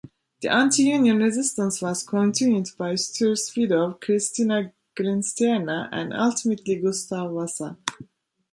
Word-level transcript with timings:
The 0.41 0.51
anti-union 0.51 1.19
resistance 1.19 1.79
was 1.79 2.01
continued 2.01 2.69
by 2.75 2.95
Sture's 2.95 3.53
widow 3.55 3.99
Christina 4.01 4.73
Gyllenstierna 4.97 5.89
and 5.91 6.11
ultimately 6.11 6.77
Gustav 6.77 7.31
Vasa. 7.31 7.77